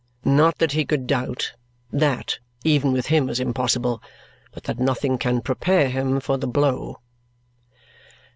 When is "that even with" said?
1.91-3.05